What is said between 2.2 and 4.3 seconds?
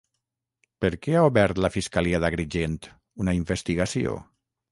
d'Agrigent una investigació?